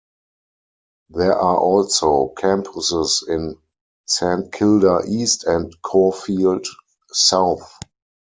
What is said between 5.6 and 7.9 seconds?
Caulfield South.